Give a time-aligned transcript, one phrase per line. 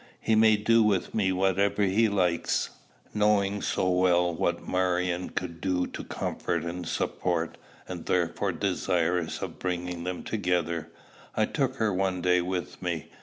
[0.19, 2.71] "He may do with me whatever He likes."
[3.13, 7.55] Knowing so well what Marion could do to comfort and support,
[7.87, 10.89] and therefore desirous of bringing them together,
[11.37, 13.09] I took her one day with me.